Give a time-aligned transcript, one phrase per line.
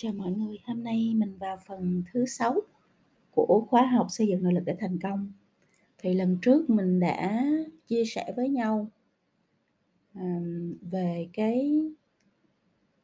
[0.00, 2.60] Chào mọi người, hôm nay mình vào phần thứ 6
[3.30, 5.32] của khóa học xây dựng nội lực để thành công.
[5.98, 7.44] Thì lần trước mình đã
[7.86, 8.90] chia sẻ với nhau
[10.90, 11.82] về cái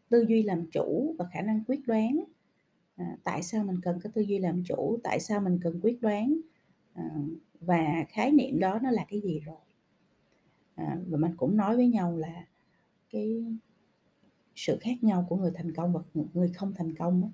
[0.09, 2.25] tư duy làm chủ và khả năng quyết đoán.
[2.97, 6.01] À, tại sao mình cần cái tư duy làm chủ, tại sao mình cần quyết
[6.01, 6.41] đoán
[6.95, 7.05] ờ,
[7.61, 9.61] và khái niệm đó nó là cái gì rồi.
[10.75, 12.47] À, và mình cũng nói với nhau là
[13.11, 13.45] cái
[14.57, 16.01] sự khác nhau của người thành công và
[16.35, 17.29] người không thành công đó,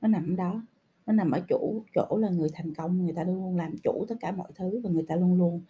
[0.00, 0.62] nó nằm đó
[1.06, 4.04] nó nằm ở chỗ chỗ là người thành công người ta luôn luôn làm chủ
[4.08, 5.62] tất cả mọi thứ và người ta luôn luôn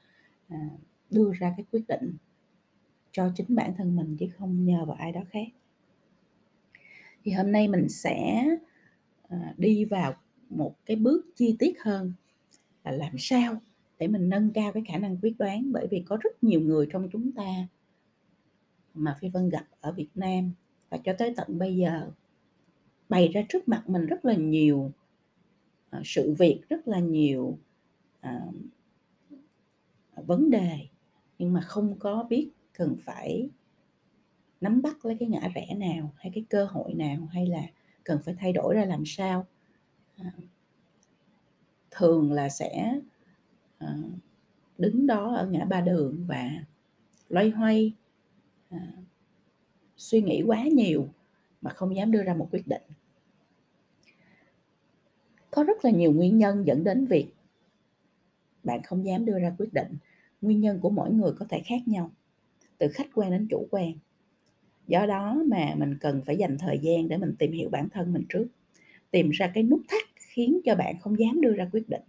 [0.48, 0.69] à,
[1.10, 2.16] đưa ra cái quyết định
[3.12, 5.47] cho chính bản thân mình chứ không nhờ vào ai đó khác.
[7.25, 8.45] Thì hôm nay mình sẽ
[9.28, 10.14] à, đi vào
[10.50, 12.12] một cái bước chi tiết hơn
[12.84, 13.56] là làm sao
[13.98, 15.72] để mình nâng cao cái khả năng quyết đoán.
[15.72, 17.69] Bởi vì có rất nhiều người trong chúng ta
[18.94, 20.53] mà phi vân gặp ở việt nam
[20.95, 22.11] và cho tới tận bây giờ
[23.09, 24.92] bày ra trước mặt mình rất là nhiều
[25.91, 27.59] à, sự việc rất là nhiều
[28.20, 28.41] à,
[30.17, 30.78] vấn đề.
[31.39, 33.48] Nhưng mà không có biết cần phải
[34.61, 37.62] nắm bắt lấy cái ngã rẽ nào hay cái cơ hội nào hay là
[38.05, 39.47] cần phải thay đổi ra làm sao.
[40.17, 40.33] À,
[41.91, 43.00] thường là sẽ
[43.78, 43.97] à,
[44.78, 46.50] đứng đó ở ngã ba đường và
[47.28, 47.92] loay hoay
[48.70, 48.78] à,
[50.05, 51.08] suy nghĩ quá nhiều
[51.62, 52.83] mà không dám đưa ra một quyết định.
[55.50, 57.27] Có rất là nhiều nguyên nhân dẫn đến việc
[58.64, 59.97] bạn không dám đưa ra quyết định.
[60.41, 62.10] Nguyên nhân của mỗi người có thể khác nhau,
[62.78, 63.92] từ khách quan đến chủ quan.
[64.86, 68.12] Do đó mà mình cần phải dành thời gian để mình tìm hiểu bản thân
[68.12, 68.47] mình trước,
[69.10, 72.02] tìm ra cái nút thắt khiến cho bạn không dám đưa ra quyết định.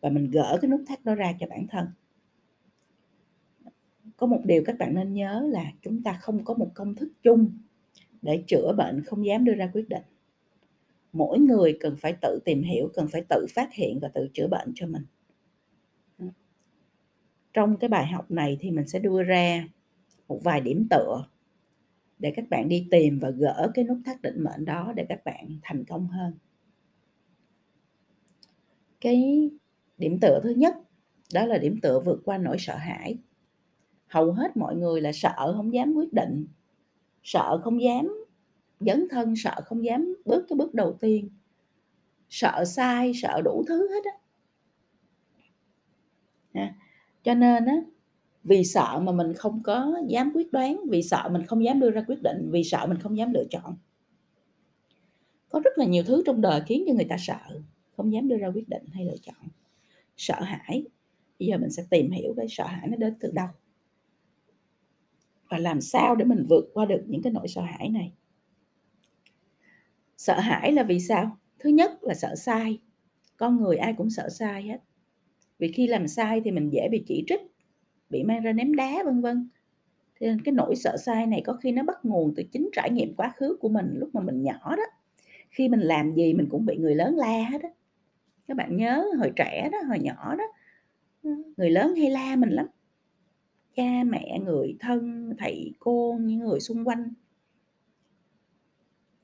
[0.00, 1.86] Và mình gỡ cái nút thắt đó ra cho bản thân
[4.16, 7.12] có một điều các bạn nên nhớ là chúng ta không có một công thức
[7.22, 7.58] chung
[8.22, 10.02] để chữa bệnh, không dám đưa ra quyết định.
[11.12, 14.48] Mỗi người cần phải tự tìm hiểu, cần phải tự phát hiện và tự chữa
[14.48, 15.02] bệnh cho mình.
[17.52, 19.68] Trong cái bài học này thì mình sẽ đưa ra
[20.28, 21.26] một vài điểm tựa
[22.18, 25.24] để các bạn đi tìm và gỡ cái nút thắt định mệnh đó để các
[25.24, 26.34] bạn thành công hơn.
[29.00, 29.50] Cái
[29.98, 30.76] điểm tựa thứ nhất,
[31.34, 33.18] đó là điểm tựa vượt qua nỗi sợ hãi
[34.08, 36.46] hầu hết mọi người là sợ không dám quyết định,
[37.22, 38.24] sợ không dám
[38.80, 41.28] dấn thân, sợ không dám bước cái bước đầu tiên,
[42.28, 44.18] sợ sai, sợ đủ thứ hết á.
[46.52, 46.74] À,
[47.22, 47.76] cho nên á,
[48.44, 51.90] vì sợ mà mình không có dám quyết đoán, vì sợ mình không dám đưa
[51.90, 53.76] ra quyết định, vì sợ mình không dám lựa chọn.
[55.48, 57.60] Có rất là nhiều thứ trong đời khiến cho người ta sợ,
[57.96, 59.48] không dám đưa ra quyết định hay lựa chọn.
[60.16, 60.84] Sợ hãi,
[61.38, 63.48] bây giờ mình sẽ tìm hiểu cái sợ hãi nó đến từ đâu?
[65.48, 68.12] Và làm sao để mình vượt qua được những cái nỗi sợ hãi này?
[70.16, 71.38] Sợ hãi là vì sao?
[71.58, 72.80] Thứ nhất là sợ sai.
[73.36, 74.78] Con người ai cũng sợ sai hết.
[75.58, 77.40] Vì khi làm sai thì mình dễ bị chỉ trích,
[78.10, 79.48] bị mang ra ném đá, vân vân.
[80.20, 82.90] Thế nên cái nỗi sợ sai này có khi nó bắt nguồn từ chính trải
[82.90, 84.82] nghiệm quá khứ của mình lúc mà mình nhỏ đó.
[85.50, 87.68] Khi mình làm gì mình cũng bị người lớn la hết á.
[88.48, 90.44] Các bạn nhớ hồi trẻ đó, hồi nhỏ đó,
[91.56, 92.66] người lớn hay la mình lắm
[93.76, 97.12] cha, mẹ, người thân, thầy, cô, những người xung quanh.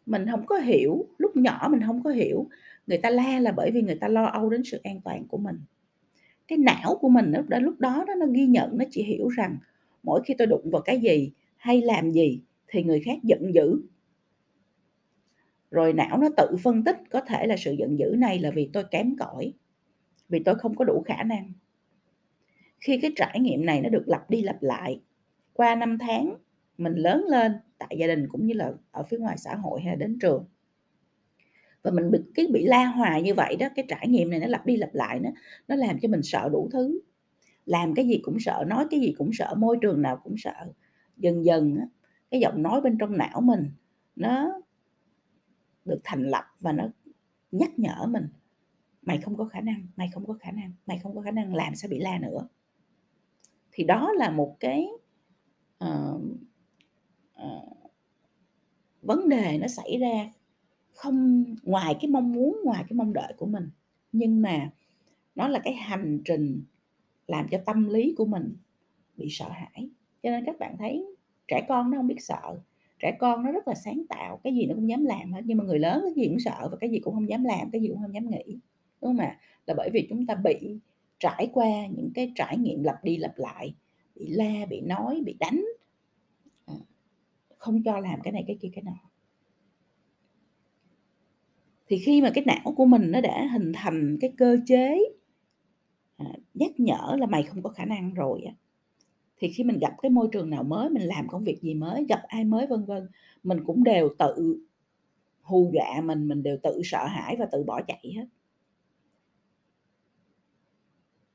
[0.07, 2.47] Mình không có hiểu, lúc nhỏ mình không có hiểu.
[2.87, 5.39] Người ta la là bởi vì người ta lo âu đến sự an toàn của
[5.39, 5.61] mình.
[6.49, 9.57] Cái não của mình lúc đó lúc đó, nó ghi nhận, nó chỉ hiểu rằng
[10.03, 13.83] mỗi khi tôi đụng vào cái gì hay làm gì thì người khác giận dữ.
[15.71, 18.71] Rồi não nó tự phân tích có thể là sự giận dữ này là vì
[18.73, 19.53] tôi kém cỏi,
[20.29, 21.53] vì tôi không có đủ khả năng
[22.83, 25.01] khi cái trải nghiệm này nó được lặp đi lặp lại,
[25.53, 26.37] qua năm tháng
[26.79, 29.93] mình lớn lên, tại gia đình cũng như là ở phía ngoài xã hội hay
[29.93, 30.47] là đến trường.
[31.83, 34.47] Và mình bị, cái bị la hòa như vậy đó, cái trải nghiệm này nó
[34.47, 35.31] lặp đi lặp lại nó
[35.69, 37.01] nó làm cho mình sợ đủ thứ.
[37.67, 40.73] Làm cái gì cũng sợ, nói cái gì cũng sợ, môi trường nào cũng sợ.
[41.17, 41.79] Dần dần
[42.31, 43.71] cái giọng nói bên trong não mình
[44.17, 44.61] nó
[45.85, 46.89] được thành lập và nó
[47.53, 48.29] nhắc nhở mình,
[49.03, 51.55] mày không có khả năng, mày không có khả năng, mày không có khả năng,
[51.55, 52.49] làm sẽ bị la nữa?
[53.73, 54.89] Thì đó là một cái
[55.85, 56.23] uh,
[57.43, 57.91] uh,
[59.03, 60.33] vấn đề nó xảy ra
[60.93, 63.71] không ngoài cái mong muốn ngoài cái mong đợi của mình.
[64.13, 64.71] Nhưng mà
[65.35, 66.63] nó là cái hành trình
[67.27, 68.57] làm cho tâm lý của mình
[69.17, 69.89] bị sợ hãi.
[70.23, 71.07] Cho nên các bạn thấy
[71.49, 72.59] trẻ con nó không biết sợ.
[72.99, 75.41] Trẻ con nó rất là sáng tạo cái gì nó cũng dám làm hết.
[75.45, 77.71] Nhưng mà người lớn cái gì cũng sợ và cái gì cũng không dám làm
[77.71, 78.59] cái gì cũng không dám nghĩ.
[79.01, 79.39] Đúng không ạ?
[79.67, 80.79] Là bởi vì chúng ta bị
[81.23, 83.75] trải qua những cái trải nghiệm lặp đi lặp lại,
[84.15, 85.65] bị la, bị nói, bị đánh.
[86.67, 86.75] À,
[87.57, 88.93] không cho làm cái này cái kia, cái nọ.
[91.87, 94.99] Thì khi mà cái não của mình nó đã hình thành cái cơ chế
[96.17, 98.55] à, nhắc nhở là mày không có khả năng rồi á,
[99.37, 102.07] thì khi mình gặp cái môi trường nào mới, mình làm công việc gì mới,
[102.09, 103.09] gặp ai mới, vân vân,
[103.43, 104.59] mình cũng đều tự
[105.43, 108.27] hù dọa mình mình đều tự sợ hãi và tự bỏ chạy hết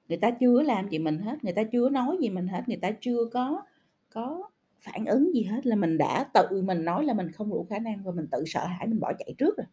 [0.07, 2.77] người ta chưa làm gì mình hết, người ta chưa nói gì mình hết, người
[2.77, 3.61] ta chưa có
[4.09, 4.49] có
[4.79, 7.79] phản ứng gì hết là mình đã tự mình nói là mình không đủ khả
[7.79, 9.65] năng và mình tự sợ hãi, mình bỏ chạy trước rồi.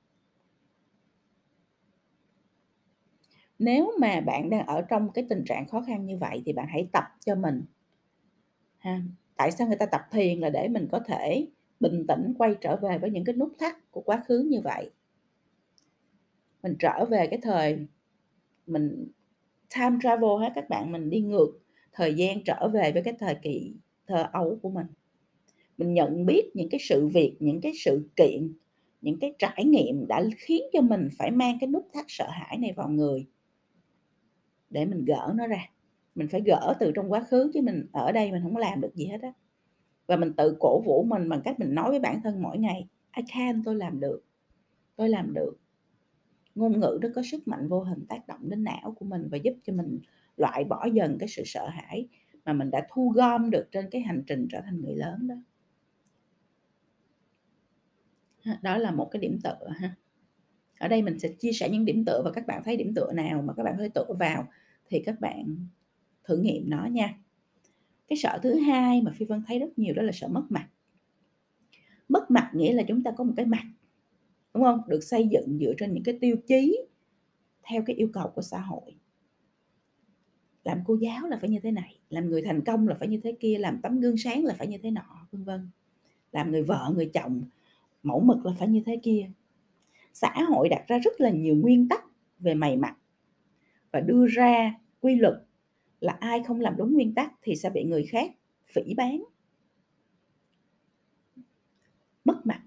[3.58, 6.66] Nếu mà bạn đang ở trong cái tình trạng khó khăn như vậy thì bạn
[6.68, 7.62] hãy tập cho mình,
[8.78, 9.00] ha.
[9.36, 11.46] Tại sao người ta tập thiền là để mình có thể
[11.80, 14.90] bình tĩnh quay trở về với những cái nút thắt của quá khứ như vậy?
[16.62, 17.86] Mình trở về cái thời
[18.66, 19.08] mình
[19.76, 21.58] time travel hết, các bạn mình đi ngược
[21.92, 23.74] thời gian trở về với cái thời kỳ
[24.06, 24.86] thơ ấu của mình.
[25.78, 28.52] Mình nhận biết những cái sự việc, những cái sự kiện,
[29.00, 32.58] những cái trải nghiệm đã khiến cho mình phải mang cái nút thắt sợ hãi
[32.58, 33.26] này vào người
[34.70, 35.70] để mình gỡ nó ra.
[36.14, 38.94] Mình phải gỡ từ trong quá khứ chứ mình ở đây mình không làm được
[38.94, 39.32] gì hết á.
[40.06, 42.88] Và mình tự cổ vũ mình bằng cách mình nói với bản thân mỗi ngày,
[43.16, 44.24] I can, tôi làm được,
[44.96, 45.56] tôi làm được
[46.54, 49.36] ngôn ngữ nó có sức mạnh vô hình, tác động đến não của mình và
[49.36, 49.98] giúp cho mình
[50.36, 52.08] loại bỏ dần cái sự sợ hãi
[52.44, 55.34] mà mình đã thu gom được trên cái hành trình trở thành người lớn đó.
[58.62, 59.94] Đó là một cái điểm tựa ha.
[60.78, 63.12] Ở đây mình sẽ chia sẻ những điểm tựa và các bạn thấy điểm tựa
[63.12, 64.48] nào mà các bạn hơi tựa vào
[64.86, 65.66] thì các bạn
[66.24, 67.18] thử nghiệm nó nha.
[68.08, 70.68] Cái sợ thứ hai mà phi vân thấy rất nhiều đó là sợ mất mặt.
[72.08, 73.64] Mất mặt nghĩa là chúng ta có một cái mặt
[74.54, 74.80] đúng không?
[74.88, 76.78] Được xây dựng dựa trên những cái tiêu chí
[77.62, 78.96] theo cái yêu cầu của xã hội.
[80.64, 83.20] Làm cô giáo là phải như thế này, làm người thành công là phải như
[83.24, 85.68] thế kia, làm tấm gương sáng là phải như thế nọ, vân vân.
[86.32, 87.42] Làm người vợ, người chồng,
[88.02, 89.30] mẫu mực là phải như thế kia.
[90.12, 92.04] Xã hội đặt ra rất là nhiều nguyên tắc
[92.38, 92.96] về mày mặt
[93.92, 95.34] và đưa ra quy luật
[96.00, 98.30] là ai không làm đúng nguyên tắc thì sẽ bị người khác
[98.66, 99.24] phỉ bán.
[102.24, 102.63] Mất mặt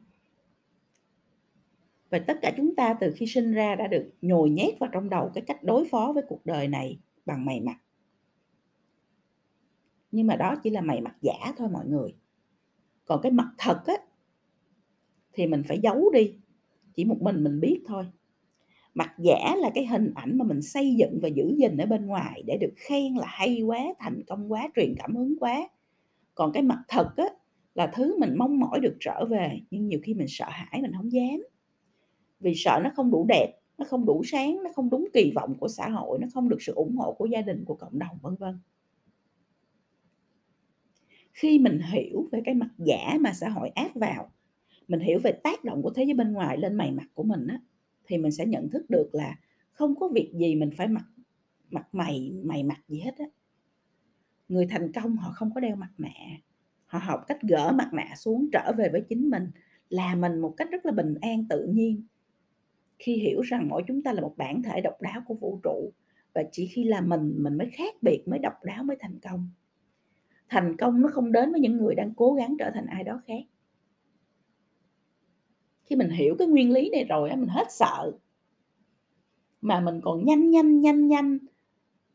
[2.10, 5.10] và tất cả chúng ta từ khi sinh ra đã được nhồi nhét vào trong
[5.10, 7.78] đầu cái cách đối phó với cuộc đời này bằng mày mặt
[10.12, 12.16] nhưng mà đó chỉ là mày mặt giả thôi mọi người.
[13.06, 13.94] Còn cái mặt thật á,
[15.34, 16.34] thì mình phải giấu đi,
[16.94, 18.06] chỉ một mình mình biết thôi.
[18.94, 22.06] Mặt giả là cái hình ảnh mà mình xây dựng và giữ gìn ở bên
[22.06, 25.70] ngoài để được khen là hay quá, thành công quá, truyền cảm hứng quá.
[26.36, 27.26] Còn cái mặt thật á,
[27.76, 30.92] là thứ mình mong mỏi được trở về, nhưng nhiều khi mình sợ hãi, mình
[30.98, 31.40] không dám
[32.40, 35.56] vì sợ nó không đủ đẹp, nó không đủ sáng, nó không đúng kỳ vọng
[35.60, 38.18] của xã hội, nó không được sự ủng hộ của gia đình, của cộng đồng,
[38.22, 38.60] vân vân.
[41.34, 44.32] Khi mình hiểu về cái mặt giả mà xã hội áp vào,
[44.88, 47.48] mình hiểu về tác động của thế giới bên ngoài lên mày mặt của mình
[47.48, 47.62] á,
[48.06, 49.36] thì mình sẽ nhận thức được là
[49.72, 51.06] không có việc gì mình phải mặc
[51.72, 53.26] mặt mày mày mặt gì hết á.
[54.48, 56.10] Người thành công họ không có đeo mặt nạ,
[56.86, 59.52] họ học cách gỡ mặt nạ xuống trở về với chính mình,
[59.90, 62.06] là mình một cách rất là bình an, tự nhiên
[63.00, 65.94] khi hiểu rằng mỗi chúng ta là một bản thể độc đáo của vũ trụ
[66.34, 69.50] và chỉ khi là mình mình mới khác biệt, mới độc đáo, mới thành công.
[70.50, 73.22] Thành công nó không đến với những người đang cố gắng trở thành ai đó
[73.28, 73.44] khác.
[75.84, 78.12] Khi mình hiểu cái nguyên lý này rồi mình hết sợ.
[79.62, 81.38] Mà mình còn nhanh nhanh nhanh nhanh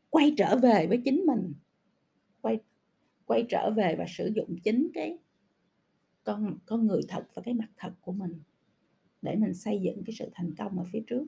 [0.09, 1.53] quay trở về với chính mình.
[2.41, 2.59] Quay
[3.25, 5.17] quay trở về và sử dụng chính cái
[6.23, 8.39] con con người thật và cái mặt thật của mình
[9.23, 11.25] để mình xây dựng cái sự thành công ở phía trước.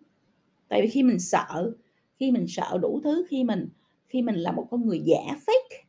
[0.67, 1.75] Tại vì khi mình sợ,
[2.15, 3.69] khi mình sợ đủ thứ, khi mình
[4.07, 5.85] khi mình là một con người giả fake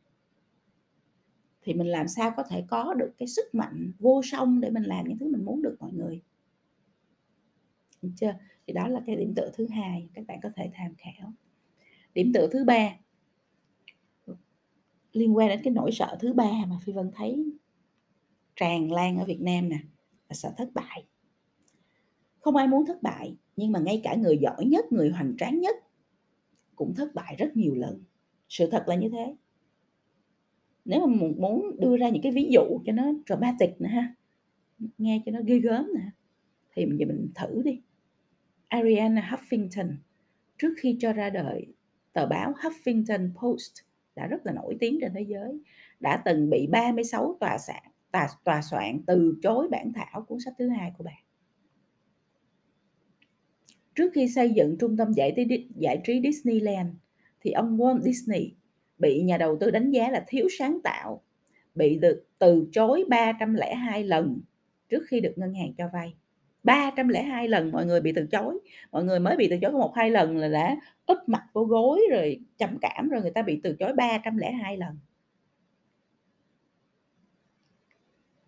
[1.61, 4.83] thì mình làm sao có thể có được cái sức mạnh vô song để mình
[4.83, 6.21] làm những thứ mình muốn được mọi người.
[8.01, 8.33] Được chưa?
[8.67, 11.33] Thì đó là cái điểm tựa thứ hai, các bạn có thể tham khảo.
[12.13, 12.89] Điểm tựa thứ ba,
[15.13, 17.51] liên quan đến cái nỗi sợ thứ ba mà phi vân thấy
[18.55, 19.77] tràn lan ở việt nam nè,
[20.29, 21.05] là sợ thất bại
[22.47, 25.59] không ai muốn thất bại nhưng mà ngay cả người giỏi nhất người hoành tráng
[25.59, 25.75] nhất
[26.75, 28.03] cũng thất bại rất nhiều lần.
[28.49, 29.35] Sự thật là như thế.
[30.85, 34.15] Nếu mà muốn đưa ra những cái ví dụ cho nó dramatic nè ha
[34.97, 36.01] nghe cho nó ghê gớm nè
[36.73, 37.81] thì bây giờ mình thử đi.
[38.67, 39.95] Ariana Huffington
[40.57, 41.65] trước khi cho ra đời
[42.13, 43.73] tờ báo Huffington Post
[44.15, 45.61] đã rất là nổi tiếng trên thế giới
[45.99, 50.53] đã từng bị 36 tòa soạn tòa, tòa soạn từ chối bản thảo cuốn sách
[50.57, 51.26] thứ hai của bạn
[53.97, 56.89] trước khi xây dựng trung tâm giải trí, giải trí Disneyland
[57.41, 58.53] thì ông Walt Disney
[58.97, 61.21] bị nhà đầu tư đánh giá là thiếu sáng tạo
[61.75, 64.41] bị được từ chối 302 lần
[64.89, 66.13] trước khi được ngân hàng cho vay.
[66.63, 68.59] 302 lần mọi người bị từ chối
[68.91, 71.63] mọi người mới bị từ chối có một hai lần là đã úp mặt vô
[71.63, 74.97] gối rồi trầm cảm rồi người ta bị từ chối 302 lần.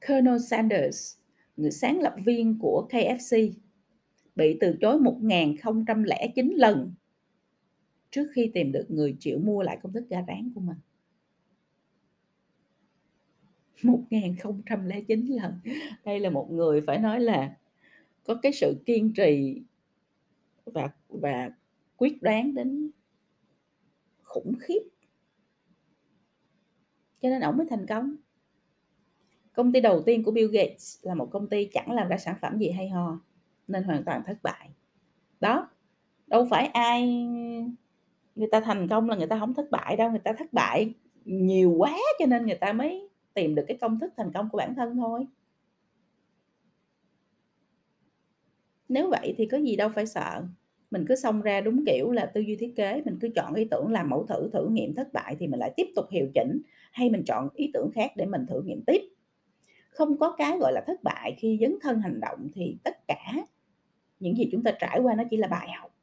[0.07, 1.15] Colonel Sanders
[1.57, 3.51] người sáng lập viên của KFC
[4.39, 6.93] bị từ chối 1009 lần
[8.11, 10.77] trước khi tìm được người chịu mua lại công thức gà rán của mình.
[13.83, 15.59] 1009 lần.
[16.05, 17.57] Đây là một người phải nói là
[18.23, 19.61] có cái sự kiên trì
[20.65, 21.49] và và
[21.97, 22.91] quyết đoán đến
[24.23, 24.81] khủng khiếp.
[27.21, 28.15] Cho nên ổng mới thành công.
[29.53, 32.35] Công ty đầu tiên của Bill Gates là một công ty chẳng làm ra sản
[32.41, 33.19] phẩm gì hay ho
[33.69, 34.69] nên hoàn toàn thất bại.
[35.39, 35.69] Đó,
[36.27, 37.27] đâu phải ai,
[38.35, 40.93] người ta thành công là người ta không thất bại đâu, người ta thất bại
[41.25, 44.57] nhiều quá cho nên người ta mới tìm được cái công thức thành công của
[44.57, 45.27] bản thân thôi.
[48.89, 50.43] Nếu vậy thì có gì đâu phải sợ.
[50.91, 53.65] Mình cứ xông ra đúng kiểu là tư duy thiết kế, mình cứ chọn ý
[53.71, 56.61] tưởng làm mẫu thử thử nghiệm thất bại thì mình lại tiếp tục hiệu chỉnh,
[56.91, 59.01] hay mình chọn ý tưởng khác để mình thử nghiệm tiếp.
[59.89, 63.33] Không có cái gọi là thất bại khi dấn thân hành động thì tất cả
[64.19, 65.95] những gì chúng ta trải qua nó chỉ là bài học.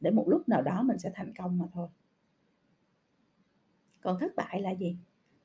[0.00, 1.88] Để một lúc nào đó mình sẽ thành công mà thôi.
[4.00, 4.96] Còn thất bại là gì?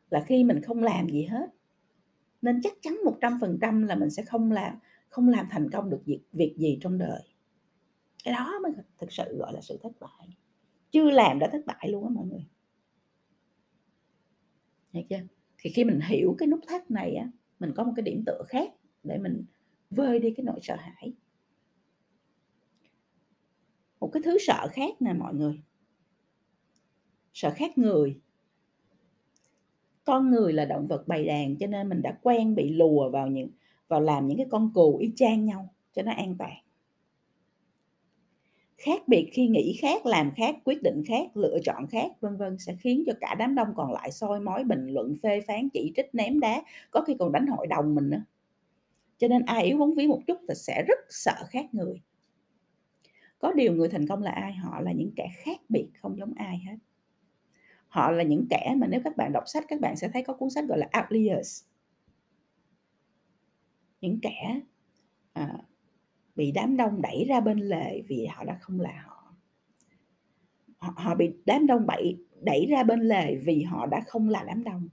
[0.09, 1.49] Là khi mình không làm gì hết.
[2.41, 4.79] Nên chắc chắn 100% là mình sẽ không làm
[5.09, 7.21] không làm thành công được việc, việc gì trong đời.
[8.23, 10.37] Cái đó mới thực sự gọi là sự thất bại.
[10.91, 12.45] Chưa làm đã thất bại luôn á mọi người.
[14.93, 15.17] Thấy chưa?
[15.57, 18.43] thì khi mình hiểu cái nút thắt này á mình có một cái điểm tựa
[18.47, 19.45] khác để mình
[19.89, 21.13] vơi đi cái nỗi sợ hãi
[24.07, 25.61] một cái thứ sợ khác nè mọi người.
[27.33, 28.19] Sợ khác người.
[30.05, 33.27] Con người là động vật bầy đàn cho nên mình đã quen bị lùa vào
[33.27, 33.49] những,
[33.87, 36.53] vào làm những cái con cừu y chang nhau cho nó an toàn.
[38.77, 42.57] Khác biệt khi nghĩ khác, làm khác, quyết định khác, lựa chọn khác, vân vân,
[42.57, 45.93] sẽ khiến cho cả đám đông còn lại soi mói, bình luận, phê phán, chỉ
[45.95, 48.23] trích, ném đá, có khi còn đánh hội đồng mình nữa.
[49.17, 52.01] Cho nên ai yếu bóng ví một chút thì sẽ rất sợ khác người
[53.39, 54.53] có điều người thành công là ai?
[54.53, 56.77] Họ là những kẻ khác biệt không giống ai hết.
[57.87, 60.33] Họ là những kẻ mà nếu các bạn đọc sách các bạn sẽ thấy có
[60.33, 61.63] cuốn sách gọi là outliers.
[64.01, 64.61] Những kẻ
[65.33, 65.57] à,
[66.35, 69.33] bị đám đông đẩy ra bên lề vì họ đã không là họ.
[70.77, 74.43] Họ, họ bị đám đông bậy đẩy ra bên lề vì họ đã không là
[74.47, 74.89] đám đông.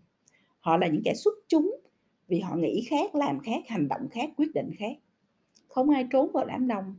[0.60, 1.80] Họ là những kẻ xuất chúng
[2.28, 4.96] vì họ nghĩ khác làm khác hành động khác quyết định khác.
[5.68, 6.96] Không ai trốn vào đám đông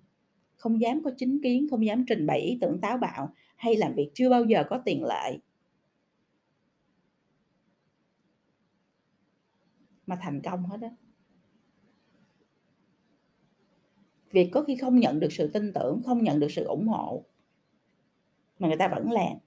[0.57, 3.93] không dám có chính kiến, không dám trình bày ý tưởng táo bạo hay làm
[3.93, 5.39] việc chưa bao giờ có tiền lệ.
[10.07, 10.89] Mà thành công hết á.
[14.31, 17.25] Việc có khi không nhận được sự tin tưởng, không nhận được sự ủng hộ
[18.59, 19.37] mà người ta vẫn làm.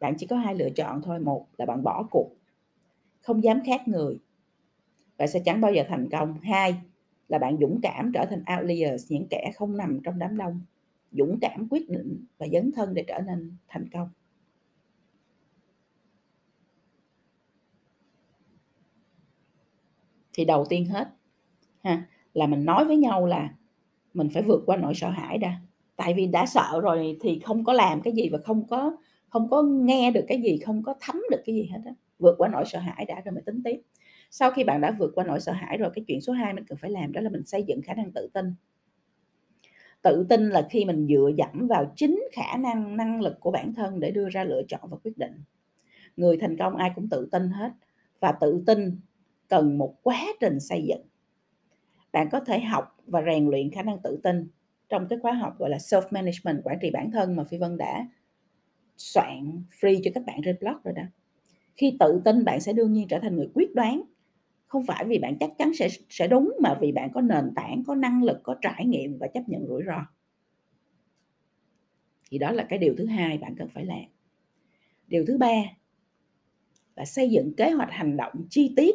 [0.00, 2.30] Bạn chỉ có hai lựa chọn thôi, một là bạn bỏ cuộc,
[3.20, 4.18] không dám khác người
[5.18, 6.40] bạn sẽ chẳng bao giờ thành công.
[6.40, 6.80] Hai
[7.28, 10.60] là bạn dũng cảm trở thành outliers, những kẻ không nằm trong đám đông.
[11.12, 14.08] Dũng cảm quyết định và dấn thân để trở nên thành công.
[20.32, 21.08] Thì đầu tiên hết,
[21.82, 23.54] ha, là mình nói với nhau là
[24.14, 25.60] mình phải vượt qua nỗi sợ hãi đã.
[25.96, 28.96] Tại vì đã sợ rồi thì không có làm cái gì và không có
[29.28, 31.92] không có nghe được cái gì, không có thấm được cái gì hết á.
[32.18, 33.80] Vượt qua nỗi sợ hãi đã rồi mới tính tiếp
[34.30, 36.64] sau khi bạn đã vượt qua nỗi sợ hãi rồi, cái chuyện số 2 mình
[36.64, 38.54] cần phải làm đó là mình xây dựng khả năng tự tin.
[40.02, 43.74] Tự tin là khi mình dựa dẫm vào chính khả năng năng lực của bản
[43.74, 45.32] thân để đưa ra lựa chọn và quyết định.
[46.16, 47.70] Người thành công ai cũng tự tin hết,
[48.20, 49.00] và tự tin
[49.48, 51.02] cần một quá trình xây dựng.
[52.12, 54.48] Bạn có thể học và rèn luyện khả năng tự tin
[54.88, 57.76] trong cái khóa học gọi là self management quản trị bản thân mà phi vân
[57.76, 58.06] đã
[58.96, 61.02] soạn free cho các bạn trên blog rồi đó.
[61.76, 64.02] Khi tự tin, bạn sẽ đương nhiên trở thành người quyết đoán
[64.66, 67.82] không phải vì bạn chắc chắn sẽ sẽ đúng, mà vì bạn có nền tảng,
[67.86, 70.06] có năng lực, có trải nghiệm và chấp nhận rủi ro.
[72.30, 74.04] Thì đó là cái điều thứ hai bạn cần phải làm.
[75.08, 75.62] Điều thứ ba
[76.96, 78.94] là xây dựng kế hoạch hành động chi tiết,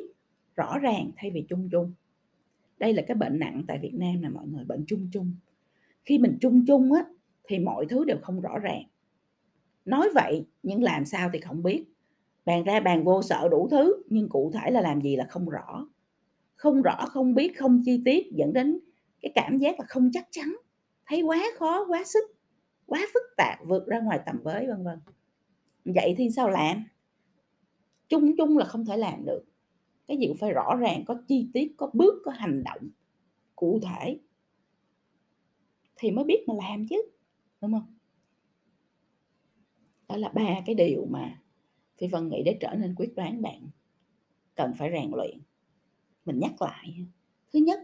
[0.56, 1.94] rõ ràng thay vì chung chung.
[2.78, 5.36] Đây là cái bệnh nặng tại Việt Nam là mọi người, bệnh chung chung.
[6.04, 7.06] Khi mình chung chung á,
[7.44, 8.84] thì mọi thứ đều không rõ ràng.
[9.86, 11.86] Nói vậy, nhưng làm sao thì không biết
[12.46, 15.50] bàn ra bàn vô sợ đủ thứ, nhưng cụ thể là làm gì là không
[15.50, 15.88] rõ.
[16.56, 18.80] Không rõ, không biết, không chi tiết, dẫn đến
[19.22, 20.56] cái cảm giác là không chắc chắn.
[21.06, 22.24] Thấy quá khó, quá sức,
[22.86, 25.00] quá phức tạp, vượt ra ngoài tầm với, vân vân.
[25.86, 26.84] Vậy thì sao làm?
[28.10, 29.44] Chung chung là không thể làm được.
[30.08, 32.90] Cái gì cũng phải rõ ràng, có chi tiết, có bước, có hành động
[33.56, 34.20] cụ thể
[35.96, 37.02] thì mới biết mà làm chứ,
[37.62, 37.96] đúng không?
[40.10, 41.41] Đó là ba cái điều mà
[42.02, 43.70] phi vân nghĩ để trở nên quyết đoán bạn
[44.56, 45.40] cần phải rèn luyện.
[46.26, 47.06] Mình nhắc lại,
[47.54, 47.80] thứ nhất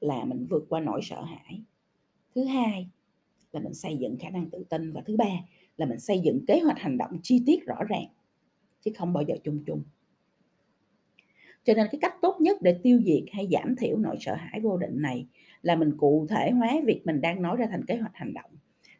[0.00, 1.62] là mình vượt qua nỗi sợ hãi.
[2.34, 2.88] Thứ hai
[3.52, 4.92] là mình xây dựng khả năng tự tin.
[4.92, 5.30] Và thứ ba
[5.76, 8.06] là mình xây dựng kế hoạch hành động chi tiết rõ ràng,
[8.80, 9.82] chứ không bao giờ chung chung.
[11.64, 14.60] Cho nên cái cách tốt nhất để tiêu diệt hay giảm thiểu nỗi sợ hãi
[14.60, 15.26] vô định này
[15.62, 18.50] là mình cụ thể hóa việc mình đang nói ra thành kế hoạch hành động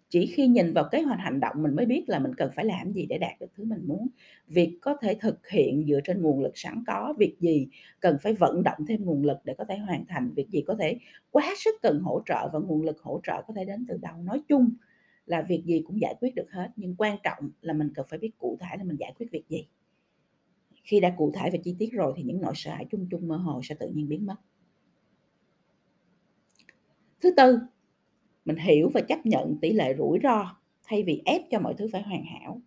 [0.08, 2.64] chỉ khi nhìn vào kế hoạch hành động mình mới biết là mình cần phải
[2.64, 4.08] làm gì để đạt được thứ mình muốn.
[4.48, 7.68] Việc có thể thực hiện dựa trên nguồn lực sẵn có, việc gì
[8.00, 10.76] cần phải vận động thêm nguồn lực để có thể hoàn thành, việc gì có
[10.80, 10.98] thể
[11.30, 14.14] quá sức cần hỗ trợ và nguồn lực hỗ trợ có thể đến từ đâu.
[14.22, 14.70] Nói chung
[15.26, 18.18] là việc gì cũng giải quyết được hết, nhưng quan trọng là mình cần phải
[18.18, 19.66] biết cụ thể là mình giải quyết việc gì.
[20.84, 23.28] Khi đã cụ thể và chi tiết rồi thì những nỗi sợ hãi chung chung
[23.28, 24.36] mơ hồ sẽ tự nhiên biến mất.
[27.20, 27.58] Thứ tư
[28.46, 31.88] mình hiểu và chấp nhận tỷ lệ rủi ro thay vì ép cho mọi thứ
[31.92, 32.60] phải hoàn hảo.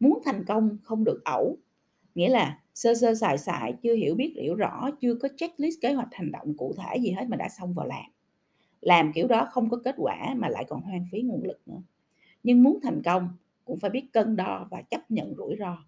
[0.00, 1.58] Muốn thành công không được ẩu
[2.14, 5.92] nghĩa là sơ sơ xài xài, chưa hiểu biết hiểu rõ chưa có checklist kế
[5.92, 8.04] hoạch hành động cụ thể gì hết mà đã xong vào làm.
[8.80, 11.82] Làm kiểu đó không có kết quả mà lại còn hoang phí nguồn lực nữa.
[12.42, 13.28] Nhưng muốn thành công
[13.64, 15.78] cũng phải biết cân đo và chấp nhận rủi ro.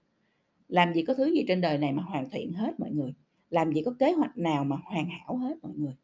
[0.69, 3.15] Làm gì có thứ gì trên đời này mà hoàn thiện hết mọi người?
[3.51, 5.95] Làm gì có kế hoạch nào mà hoàn hảo hết mọi người?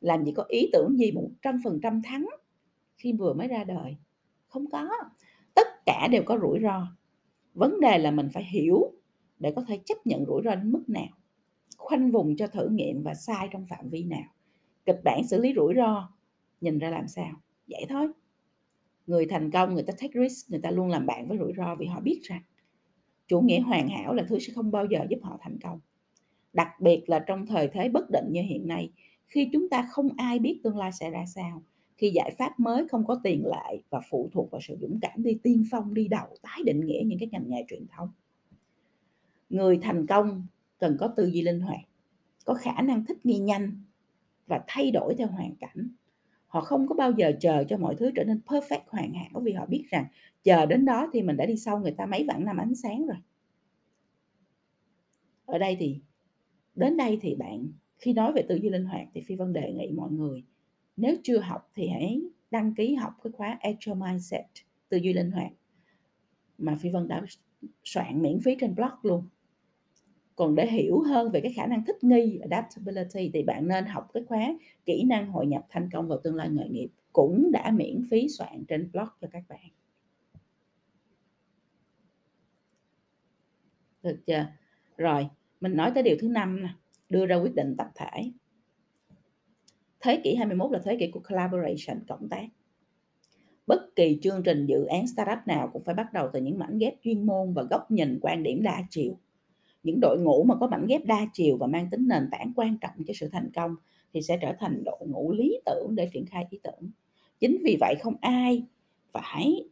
[0.00, 2.26] Làm gì có ý tưởng gì một trăm phần trăm thắng
[2.96, 3.96] khi vừa mới ra đời.
[4.46, 4.88] Không có.
[5.54, 6.86] Tất cả đều có rủi ro.
[7.54, 8.92] Vấn đề là mình phải hiểu
[9.38, 11.08] để có thể chấp nhận rủi ro đến mức nào.
[11.76, 14.34] Khoanh vùng cho thử nghiệm và sai trong phạm vi nào.
[14.86, 16.12] Kịch bản xử lý rủi ro,
[16.60, 17.32] nhìn ra làm sao.
[17.68, 18.08] Vậy thôi.
[19.06, 21.74] Người thành công, người ta take risk, người ta luôn làm bạn với rủi ro
[21.74, 22.42] vì họ biết rằng
[23.26, 25.80] chủ nghĩa hoàn hảo là thứ sẽ không bao giờ giúp họ thành công.
[26.52, 28.90] Đặc biệt là trong thời thế bất định như hiện nay
[29.26, 31.62] khi chúng ta không ai biết tương lai sẽ ra sao,
[31.96, 35.22] khi giải pháp mới không có tiền lệ và phụ thuộc vào sự dũng cảm
[35.22, 38.08] đi tiên phong, đi đầu, tái định nghĩa những cái ngành nghề truyền thống.
[39.50, 40.46] Người thành công
[40.78, 41.80] cần có tư duy linh hoạt,
[42.44, 43.82] có khả năng thích nghi nhanh
[44.46, 45.88] và thay đổi theo hoàn cảnh.
[46.46, 49.52] Họ không có bao giờ chờ cho mọi thứ trở nên perfect, hoàn hảo vì
[49.52, 50.06] họ biết rằng
[50.42, 53.06] chờ đến đó thì mình đã đi sau người ta mấy vạn năm ánh sáng
[53.06, 53.16] rồi.
[55.46, 56.00] Ở đây thì,
[56.74, 59.72] đến đây thì bạn khi nói về tư duy linh hoạt thì phi vân đề
[59.72, 60.44] nghị mọi người,
[60.96, 64.44] nếu chưa học thì hãy đăng ký học cái khóa Agile Mindset,
[64.88, 65.52] tư duy linh hoạt,
[66.58, 67.22] mà phi vân đã
[67.84, 69.24] soạn miễn phí trên blog luôn.
[70.36, 74.10] Còn để hiểu hơn về cái khả năng thích nghi, adaptability thì bạn nên học
[74.14, 74.54] cái khóa
[74.86, 78.28] kỹ năng hội nhập thành công vào tương lai nghề nghiệp cũng đã miễn phí
[78.28, 79.68] soạn trên blog cho các bạn.
[84.02, 84.46] Được chưa?
[84.96, 85.28] Rồi,
[85.60, 86.68] mình nói tới điều thứ năm nè
[87.08, 88.30] đưa ra quyết định tập thể.
[90.00, 92.46] Thế kỷ 21 là thế kỷ của collaboration cộng tác.
[93.66, 96.78] Bất kỳ chương trình dự án startup nào cũng phải bắt đầu từ những mảnh
[96.78, 99.18] ghép chuyên môn và góc nhìn quan điểm đa chiều.
[99.82, 102.78] Những đội ngũ mà có mảnh ghép đa chiều và mang tính nền tảng quan
[102.78, 103.76] trọng cho sự thành công
[104.14, 106.90] thì sẽ trở thành đội ngũ lý tưởng để triển khai ý tưởng.
[107.40, 108.64] Chính vì vậy không ai
[109.12, 109.68] phải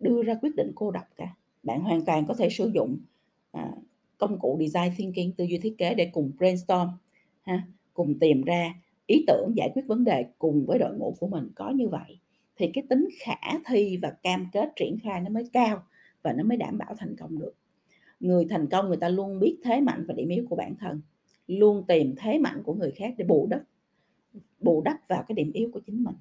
[0.00, 1.34] đưa ra quyết định cô độc cả.
[1.62, 2.98] Bạn hoàn toàn có thể sử dụng
[3.52, 3.72] à,
[4.18, 6.88] công cụ design thinking tư duy thiết kế để cùng brainstorm,
[7.42, 7.62] ha,
[7.94, 8.74] cùng tìm ra
[9.06, 12.18] ý tưởng giải quyết vấn đề cùng với đội ngũ của mình, có như vậy
[12.56, 15.82] thì cái tính khả thi và cam kết triển khai nó mới cao
[16.22, 17.52] và nó mới đảm bảo thành công được.
[18.20, 21.00] Người thành công người ta luôn biết thế mạnh và điểm yếu của bản thân,
[21.46, 23.62] luôn tìm thế mạnh của người khác để bù đắp
[24.60, 26.14] bù đắp vào cái điểm yếu của chính mình.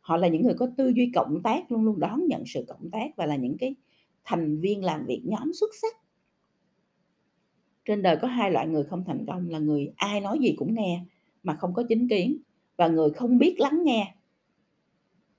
[0.00, 2.90] Họ là những người có tư duy cộng tác luôn luôn đón nhận sự cộng
[2.90, 3.74] tác và là những cái
[4.24, 5.96] thành viên làm việc nhóm xuất sắc
[7.88, 10.74] trên đời có hai loại người không thành công là người ai nói gì cũng
[10.74, 11.00] nghe
[11.42, 12.38] mà không có chính kiến
[12.76, 14.14] và người không biết lắng nghe,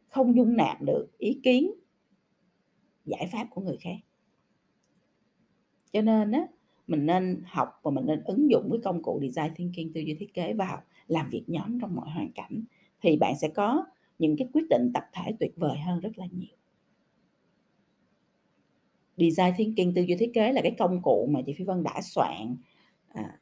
[0.07, 1.71] không dung nạp được ý kiến,
[3.05, 3.95] giải pháp của người khác.
[5.91, 6.47] Cho nên á,
[6.87, 10.15] mình nên học và mình nên ứng dụng cái công cụ design thinking tư duy
[10.19, 12.63] thiết kế vào làm việc nhóm trong mọi hoàn cảnh,
[13.01, 13.85] thì bạn sẽ có
[14.19, 16.57] những cái quyết định tập thể tuyệt vời hơn rất là nhiều
[19.19, 22.01] design thinking tư duy thiết kế là cái công cụ mà chị Phi Vân đã
[22.01, 22.55] soạn
[23.07, 23.39] à,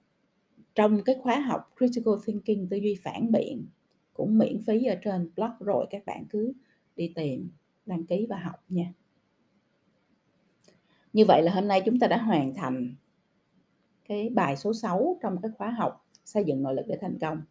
[0.76, 3.68] trong cái khóa học critical thinking tư duy phản biện
[4.14, 5.50] cũng miễn phí ở trên blog.
[5.60, 6.54] Rồi các bạn cứ
[6.96, 7.50] đi tìm
[7.86, 8.94] đăng ký và học nha.
[11.14, 12.96] Như vậy là hôm nay chúng ta đã hoàn thành
[14.08, 17.42] cái bài số 6 trong cái khóa học xây dựng nội lực để thành công.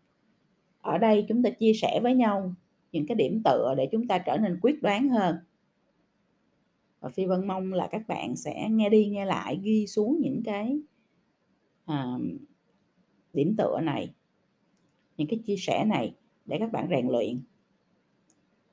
[0.81, 2.55] Ở đây chúng ta chia sẻ với nhau
[2.93, 5.37] những cái điểm tựa để chúng ta trở nên quyết đoán hơn
[7.07, 10.43] và phi vân mong là các bạn sẽ nghe đi nghe lại ghi xuống những
[10.45, 10.81] cái
[11.85, 12.19] à,
[13.33, 14.15] điểm tựa này
[15.17, 16.15] những cái chia sẻ này
[16.47, 17.41] để các bạn rèn luyện.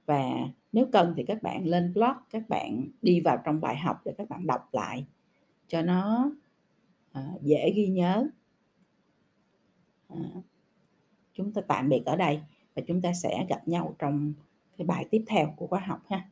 [0.05, 4.01] Và nếu cần thì các bạn lên blog, các bạn đi vào trong bài học
[4.05, 5.05] để các bạn đọc lại
[5.67, 6.31] cho nó,
[7.11, 8.27] ờ, dễ ghi nhớ.
[10.07, 10.19] Ờ,
[11.33, 12.41] chúng ta tạm biệt ở đây
[12.75, 14.33] và chúng ta sẽ gặp nhau trong
[14.77, 16.29] cái bài tiếp theo của khóa học ha.